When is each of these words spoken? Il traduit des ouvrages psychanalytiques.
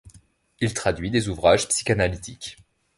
Il 0.59 0.73
traduit 0.73 1.11
des 1.11 1.29
ouvrages 1.29 1.67
psychanalytiques. 1.67 2.57